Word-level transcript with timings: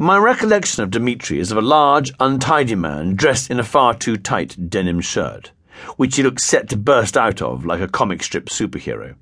My 0.00 0.16
recollection 0.16 0.84
of 0.84 0.92
Dmitri 0.92 1.40
is 1.40 1.50
of 1.50 1.58
a 1.58 1.60
large, 1.60 2.12
untidy 2.20 2.76
man 2.76 3.16
dressed 3.16 3.50
in 3.50 3.58
a 3.58 3.64
far 3.64 3.94
too 3.94 4.16
tight 4.16 4.70
denim 4.70 5.00
shirt, 5.00 5.50
which 5.96 6.14
he 6.14 6.22
looked 6.22 6.40
set 6.40 6.68
to 6.68 6.76
burst 6.76 7.16
out 7.16 7.42
of 7.42 7.66
like 7.66 7.80
a 7.80 7.88
comic 7.88 8.22
strip 8.22 8.46
superhero. 8.46 9.16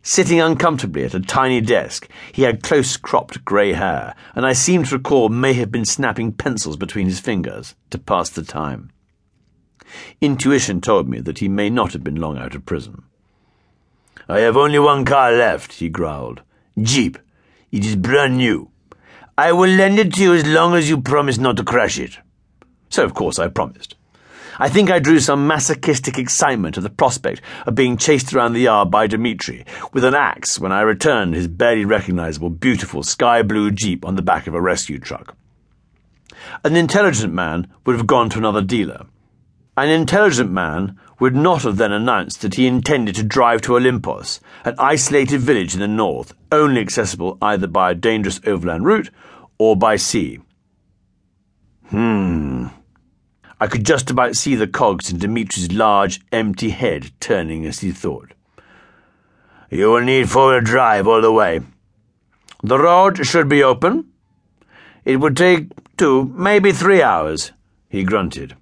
Sitting 0.00 0.40
uncomfortably 0.40 1.02
at 1.02 1.14
a 1.14 1.18
tiny 1.18 1.60
desk, 1.60 2.08
he 2.30 2.42
had 2.42 2.62
close 2.62 2.96
cropped 2.96 3.44
grey 3.44 3.72
hair, 3.72 4.14
and 4.36 4.46
I 4.46 4.52
seem 4.52 4.84
to 4.84 4.94
recall 4.94 5.28
may 5.28 5.54
have 5.54 5.72
been 5.72 5.84
snapping 5.84 6.30
pencils 6.30 6.76
between 6.76 7.06
his 7.06 7.18
fingers 7.18 7.74
to 7.90 7.98
pass 7.98 8.28
the 8.28 8.44
time. 8.44 8.92
Intuition 10.20 10.80
told 10.80 11.08
me 11.08 11.18
that 11.18 11.38
he 11.38 11.48
may 11.48 11.68
not 11.68 11.94
have 11.94 12.04
been 12.04 12.20
long 12.20 12.38
out 12.38 12.54
of 12.54 12.64
prison. 12.64 13.02
I 14.28 14.38
have 14.38 14.56
only 14.56 14.78
one 14.78 15.04
car 15.04 15.32
left, 15.32 15.72
he 15.72 15.88
growled. 15.88 16.42
Jeep. 16.80 17.18
It 17.72 17.84
is 17.84 17.96
brand 17.96 18.36
new. 18.36 18.70
I 19.36 19.50
will 19.52 19.70
lend 19.70 19.98
it 19.98 20.14
to 20.14 20.22
you 20.22 20.34
as 20.34 20.46
long 20.46 20.74
as 20.74 20.88
you 20.88 21.00
promise 21.00 21.38
not 21.38 21.56
to 21.56 21.64
crash 21.64 21.98
it. 21.98 22.18
So, 22.88 23.04
of 23.04 23.14
course, 23.14 23.40
I 23.40 23.48
promised. 23.48 23.96
I 24.60 24.68
think 24.68 24.88
I 24.88 25.00
drew 25.00 25.18
some 25.18 25.48
masochistic 25.48 26.16
excitement 26.16 26.76
at 26.76 26.84
the 26.84 26.90
prospect 26.90 27.42
of 27.66 27.74
being 27.74 27.96
chased 27.96 28.32
around 28.32 28.52
the 28.52 28.60
yard 28.60 28.92
by 28.92 29.08
Dmitri 29.08 29.64
with 29.92 30.04
an 30.04 30.14
axe 30.14 30.60
when 30.60 30.70
I 30.70 30.82
returned 30.82 31.34
his 31.34 31.48
barely 31.48 31.84
recognizable, 31.84 32.50
beautiful 32.50 33.02
sky 33.02 33.42
blue 33.42 33.72
jeep 33.72 34.04
on 34.04 34.14
the 34.14 34.22
back 34.22 34.46
of 34.46 34.54
a 34.54 34.60
rescue 34.60 35.00
truck. 35.00 35.36
An 36.62 36.76
intelligent 36.76 37.32
man 37.32 37.66
would 37.84 37.96
have 37.96 38.06
gone 38.06 38.30
to 38.30 38.38
another 38.38 38.62
dealer. 38.62 39.06
An 39.76 39.88
intelligent 39.88 40.50
man 40.50 40.98
would 41.18 41.34
not 41.34 41.62
have 41.62 41.76
then 41.76 41.90
announced 41.90 42.42
that 42.42 42.54
he 42.54 42.66
intended 42.66 43.16
to 43.16 43.22
drive 43.22 43.60
to 43.62 43.72
Olympos, 43.72 44.40
an 44.64 44.74
isolated 44.78 45.40
village 45.40 45.74
in 45.74 45.80
the 45.80 45.88
north, 45.88 46.32
only 46.52 46.80
accessible 46.80 47.38
either 47.42 47.66
by 47.66 47.90
a 47.90 47.94
dangerous 47.94 48.40
overland 48.46 48.84
route 48.84 49.10
or 49.58 49.76
by 49.76 49.96
sea. 49.96 50.38
Hmm. 51.88 52.66
I 53.60 53.66
could 53.66 53.84
just 53.84 54.10
about 54.10 54.36
see 54.36 54.54
the 54.54 54.66
cogs 54.66 55.10
in 55.10 55.18
Dmitri's 55.18 55.72
large, 55.72 56.20
empty 56.30 56.70
head 56.70 57.12
turning 57.20 57.64
as 57.66 57.80
he 57.80 57.92
thought. 57.92 58.32
You 59.70 59.90
will 59.90 60.02
need 60.02 60.30
four-wheel 60.30 60.60
drive 60.60 61.08
all 61.08 61.20
the 61.20 61.32
way. 61.32 61.60
The 62.62 62.78
road 62.78 63.24
should 63.26 63.48
be 63.48 63.62
open. 63.62 64.10
It 65.04 65.16
would 65.16 65.36
take 65.36 65.68
two, 65.96 66.32
maybe 66.36 66.72
three 66.72 67.02
hours, 67.02 67.52
he 67.88 68.04
grunted. 68.04 68.56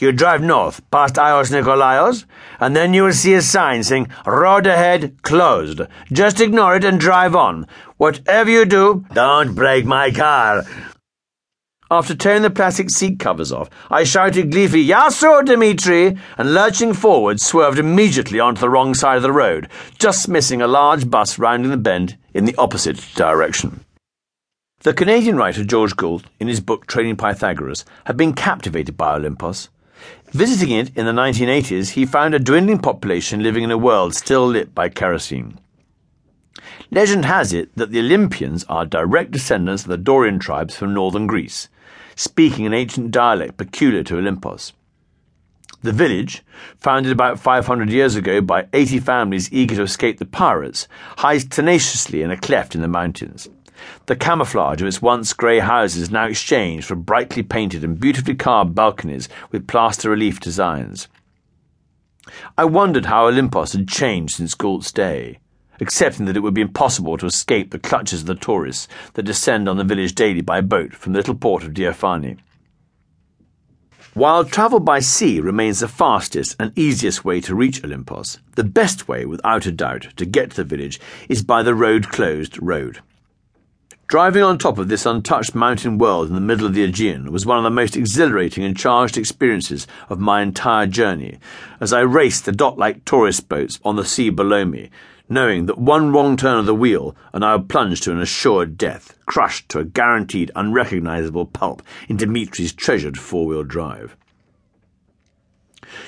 You 0.00 0.12
drive 0.12 0.42
north, 0.42 0.88
past 0.92 1.16
Agios 1.16 1.50
Nikolaos, 1.50 2.24
and 2.60 2.76
then 2.76 2.94
you 2.94 3.02
will 3.02 3.12
see 3.12 3.34
a 3.34 3.42
sign 3.42 3.82
saying, 3.82 4.08
Road 4.24 4.66
ahead, 4.66 5.20
closed. 5.22 5.80
Just 6.12 6.40
ignore 6.40 6.76
it 6.76 6.84
and 6.84 7.00
drive 7.00 7.34
on. 7.34 7.66
Whatever 7.96 8.48
you 8.48 8.64
do, 8.64 9.04
don't 9.12 9.56
break 9.56 9.84
my 9.84 10.12
car. 10.12 10.64
After 11.90 12.14
tearing 12.14 12.42
the 12.42 12.50
plastic 12.50 12.90
seat 12.90 13.18
covers 13.18 13.50
off, 13.50 13.70
I 13.90 14.04
shouted 14.04 14.52
gleefully, 14.52 14.86
Yasso, 14.86 15.44
Dmitri, 15.44 16.16
and 16.36 16.54
lurching 16.54 16.92
forward, 16.92 17.40
swerved 17.40 17.78
immediately 17.78 18.38
onto 18.38 18.60
the 18.60 18.68
wrong 18.68 18.94
side 18.94 19.16
of 19.16 19.22
the 19.22 19.32
road, 19.32 19.68
just 19.98 20.28
missing 20.28 20.62
a 20.62 20.68
large 20.68 21.10
bus 21.10 21.38
rounding 21.38 21.70
the 21.70 21.76
bend 21.76 22.18
in 22.34 22.44
the 22.44 22.54
opposite 22.56 22.98
direction. 23.16 23.84
The 24.82 24.92
Canadian 24.92 25.36
writer 25.36 25.64
George 25.64 25.96
Gould, 25.96 26.28
in 26.38 26.46
his 26.46 26.60
book 26.60 26.86
Training 26.86 27.16
Pythagoras, 27.16 27.84
had 28.04 28.16
been 28.16 28.32
captivated 28.32 28.96
by 28.96 29.18
Olympos. 29.18 29.70
Visiting 30.32 30.70
it 30.70 30.96
in 30.96 31.06
the 31.06 31.12
1980s, 31.12 31.90
he 31.90 32.04
found 32.04 32.34
a 32.34 32.38
dwindling 32.38 32.78
population 32.78 33.42
living 33.42 33.64
in 33.64 33.70
a 33.70 33.78
world 33.78 34.14
still 34.14 34.46
lit 34.46 34.74
by 34.74 34.88
kerosene. 34.88 35.58
Legend 36.90 37.24
has 37.24 37.52
it 37.52 37.74
that 37.76 37.90
the 37.90 38.00
Olympians 38.00 38.64
are 38.64 38.86
direct 38.86 39.30
descendants 39.30 39.82
of 39.82 39.88
the 39.88 39.96
Dorian 39.96 40.38
tribes 40.38 40.76
from 40.76 40.94
northern 40.94 41.26
Greece, 41.26 41.68
speaking 42.16 42.66
an 42.66 42.74
ancient 42.74 43.10
dialect 43.10 43.56
peculiar 43.56 44.02
to 44.04 44.16
Olympos. 44.16 44.72
The 45.82 45.92
village, 45.92 46.42
founded 46.76 47.12
about 47.12 47.38
500 47.38 47.88
years 47.88 48.16
ago 48.16 48.40
by 48.40 48.66
80 48.72 48.98
families 49.00 49.52
eager 49.52 49.76
to 49.76 49.82
escape 49.82 50.18
the 50.18 50.26
pirates, 50.26 50.88
hides 51.18 51.44
tenaciously 51.44 52.22
in 52.22 52.30
a 52.30 52.36
cleft 52.36 52.74
in 52.74 52.80
the 52.80 52.88
mountains. 52.88 53.48
The 54.06 54.16
camouflage 54.16 54.80
of 54.80 54.88
its 54.88 55.02
once 55.02 55.32
grey 55.32 55.58
houses 55.58 56.10
now 56.10 56.26
exchanged 56.26 56.86
for 56.86 56.94
brightly 56.94 57.42
painted 57.42 57.84
and 57.84 57.98
beautifully 57.98 58.34
carved 58.34 58.74
balconies 58.74 59.28
with 59.50 59.66
plaster 59.66 60.10
relief 60.10 60.40
designs. 60.40 61.08
I 62.56 62.64
wondered 62.64 63.06
how 63.06 63.26
Olympos 63.26 63.72
had 63.72 63.88
changed 63.88 64.36
since 64.36 64.54
Gould's 64.54 64.92
day, 64.92 65.38
excepting 65.80 66.26
that 66.26 66.36
it 66.36 66.40
would 66.40 66.54
be 66.54 66.60
impossible 66.60 67.16
to 67.18 67.26
escape 67.26 67.70
the 67.70 67.78
clutches 67.78 68.20
of 68.20 68.26
the 68.26 68.34
tourists 68.34 68.88
that 69.14 69.22
descend 69.22 69.68
on 69.68 69.76
the 69.76 69.84
village 69.84 70.14
daily 70.14 70.40
by 70.40 70.60
boat 70.60 70.92
from 70.92 71.12
the 71.12 71.18
little 71.18 71.34
port 71.34 71.64
of 71.64 71.72
Diafani. 71.72 72.38
While 74.14 74.44
travel 74.44 74.80
by 74.80 74.98
sea 74.98 75.40
remains 75.40 75.80
the 75.80 75.86
fastest 75.86 76.56
and 76.58 76.76
easiest 76.76 77.24
way 77.24 77.40
to 77.42 77.54
reach 77.54 77.82
Olympos, 77.82 78.38
the 78.56 78.64
best 78.64 79.06
way, 79.06 79.24
without 79.24 79.64
a 79.66 79.70
doubt, 79.70 80.08
to 80.16 80.26
get 80.26 80.50
to 80.50 80.56
the 80.56 80.64
village 80.64 80.98
is 81.28 81.44
by 81.44 81.62
the 81.62 81.74
road 81.74 82.08
closed 82.08 82.60
road. 82.60 83.00
Driving 84.08 84.42
on 84.42 84.56
top 84.56 84.78
of 84.78 84.88
this 84.88 85.04
untouched 85.04 85.54
mountain 85.54 85.98
world 85.98 86.28
in 86.28 86.34
the 86.34 86.40
middle 86.40 86.66
of 86.66 86.72
the 86.72 86.82
Aegean 86.82 87.30
was 87.30 87.44
one 87.44 87.58
of 87.58 87.64
the 87.64 87.68
most 87.68 87.94
exhilarating 87.94 88.64
and 88.64 88.74
charged 88.74 89.18
experiences 89.18 89.86
of 90.08 90.18
my 90.18 90.40
entire 90.40 90.86
journey, 90.86 91.38
as 91.78 91.92
I 91.92 92.00
raced 92.00 92.46
the 92.46 92.52
dot 92.52 92.78
like 92.78 93.04
tourist 93.04 93.50
boats 93.50 93.78
on 93.84 93.96
the 93.96 94.06
sea 94.06 94.30
below 94.30 94.64
me, 94.64 94.88
knowing 95.28 95.66
that 95.66 95.76
one 95.76 96.10
wrong 96.10 96.38
turn 96.38 96.58
of 96.58 96.64
the 96.64 96.74
wheel 96.74 97.14
and 97.34 97.44
I 97.44 97.54
would 97.54 97.68
plunge 97.68 98.00
to 98.00 98.12
an 98.12 98.22
assured 98.22 98.78
death, 98.78 99.14
crushed 99.26 99.68
to 99.68 99.80
a 99.80 99.84
guaranteed 99.84 100.50
unrecognizable 100.56 101.44
pulp 101.44 101.82
in 102.08 102.16
Dimitri's 102.16 102.72
treasured 102.72 103.18
four-wheel 103.18 103.64
drive. 103.64 104.16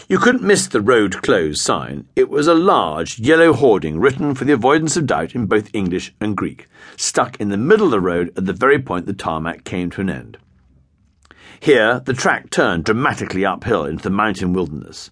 You 0.09 0.19
couldn't 0.19 0.43
miss 0.43 0.67
the 0.67 0.81
road 0.81 1.23
closed 1.23 1.61
sign. 1.61 2.07
It 2.17 2.29
was 2.29 2.47
a 2.47 2.55
large 2.55 3.19
yellow 3.19 3.53
hoarding 3.53 3.99
written 3.99 4.35
for 4.35 4.45
the 4.45 4.53
avoidance 4.53 4.97
of 4.97 5.07
doubt 5.07 5.35
in 5.35 5.47
both 5.47 5.75
English 5.75 6.15
and 6.21 6.37
Greek, 6.37 6.69
stuck 6.97 7.41
in 7.41 7.49
the 7.49 7.57
middle 7.57 7.87
of 7.87 7.93
the 7.93 8.01
road 8.01 8.33
at 8.37 8.47
the 8.47 8.53
very 8.53 8.79
point 8.79 9.07
the 9.07 9.13
tarmac 9.13 9.65
came 9.65 9.91
to 9.91 10.01
an 10.01 10.11
end. 10.11 10.39
Here, 11.61 12.01
the 12.01 12.15
track 12.15 12.51
turned 12.51 12.85
dramatically 12.85 13.45
uphill 13.45 13.85
into 13.85 14.03
the 14.03 14.11
mountain 14.11 14.53
wilderness. 14.53 15.11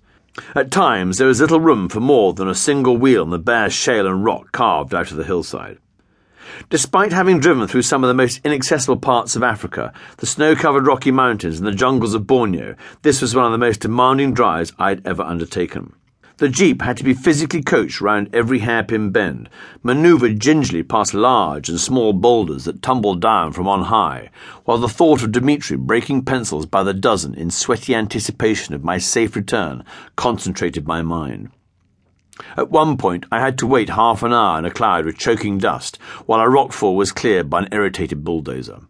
At 0.55 0.71
times, 0.71 1.19
there 1.19 1.27
was 1.27 1.41
little 1.41 1.61
room 1.61 1.89
for 1.89 2.01
more 2.01 2.33
than 2.33 2.49
a 2.49 2.55
single 2.55 2.97
wheel 2.97 3.23
on 3.23 3.31
the 3.31 3.39
bare 3.39 3.71
shale 3.71 4.07
and 4.07 4.25
rock 4.25 4.53
carved 4.53 4.95
out 4.95 5.11
of 5.11 5.17
the 5.17 5.25
hillside. 5.25 5.79
Despite 6.71 7.13
having 7.13 7.41
driven 7.41 7.67
through 7.67 7.83
some 7.83 8.05
of 8.05 8.09
the 8.09 8.15
most 8.15 8.41
inaccessible 8.45 8.97
parts 8.97 9.37
of 9.37 9.43
Africa, 9.43 9.93
the 10.19 10.27
snow 10.27 10.55
covered 10.55 10.87
Rocky 10.87 11.11
Mountains 11.11 11.59
and 11.59 11.67
the 11.67 11.73
jungles 11.73 12.15
of 12.15 12.27
Borneo, 12.27 12.75
this 13.03 13.21
was 13.21 13.35
one 13.35 13.47
of 13.47 13.53
the 13.53 13.59
most 13.59 13.81
demanding 13.81 14.35
drives 14.35 14.73
I 14.79 14.91
had 14.91 15.07
ever 15.07 15.23
undertaken. 15.23 15.93
The 16.39 16.49
Jeep 16.49 16.83
had 16.83 16.97
to 16.99 17.05
be 17.05 17.15
physically 17.15 17.63
coached 17.63 18.01
round 18.01 18.31
every 18.33 18.61
hairpin 18.61 19.11
bend, 19.11 19.49
manoeuvred 19.83 20.39
gingerly 20.39 20.85
past 20.85 21.13
large 21.13 21.69
and 21.69 21.81
small 21.81 22.13
boulders 22.13 22.65
that 22.65 22.81
tumbled 22.81 23.21
down 23.21 23.53
from 23.53 23.67
on 23.67 23.83
high, 23.83 24.31
while 24.65 24.79
the 24.79 24.89
thought 24.89 25.25
of 25.25 25.33
Dmitri 25.33 25.77
breaking 25.77 26.25
pencils 26.25 26.65
by 26.65 26.85
the 26.85 26.95
dozen 26.95 27.35
in 27.35 27.51
sweaty 27.51 27.93
anticipation 27.93 28.73
of 28.73 28.85
my 28.85 28.99
safe 28.99 29.35
return 29.35 29.83
concentrated 30.15 30.87
my 30.87 31.03
mind. 31.03 31.51
At 32.57 32.71
one 32.71 32.97
point, 32.97 33.27
I 33.33 33.41
had 33.41 33.59
to 33.59 33.67
wait 33.67 33.91
half 33.91 34.23
an 34.23 34.33
hour 34.33 34.59
in 34.59 34.65
a 34.65 34.71
cloud 34.71 35.07
of 35.07 35.19
choking 35.19 35.59
dust 35.59 35.97
while 36.27 36.41
a 36.41 36.45
rockfall 36.45 36.97
was 36.97 37.13
cleared 37.13 37.51
by 37.51 37.61
an 37.61 37.69
irritated 37.73 38.25
bulldozer. 38.25 38.81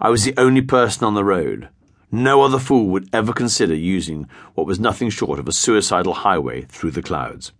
I 0.00 0.10
was 0.10 0.24
the 0.24 0.34
only 0.36 0.62
person 0.62 1.04
on 1.04 1.14
the 1.14 1.24
road. 1.24 1.68
No 2.12 2.42
other 2.42 2.58
fool 2.58 2.88
would 2.88 3.08
ever 3.12 3.32
consider 3.32 3.74
using 3.74 4.26
what 4.54 4.66
was 4.66 4.80
nothing 4.80 5.10
short 5.10 5.38
of 5.38 5.48
a 5.48 5.52
suicidal 5.52 6.14
highway 6.14 6.62
through 6.62 6.90
the 6.90 7.02
clouds. 7.02 7.52